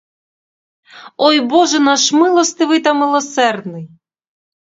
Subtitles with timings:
[1.25, 3.89] Ой боже наш милостивий та милосердний!